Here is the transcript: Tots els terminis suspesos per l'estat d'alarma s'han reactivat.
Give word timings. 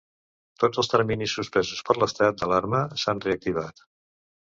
Tots 0.63 0.81
els 0.83 0.89
terminis 0.93 1.35
suspesos 1.41 1.85
per 1.91 1.99
l'estat 2.01 2.43
d'alarma 2.43 2.83
s'han 3.05 3.25
reactivat. 3.31 3.89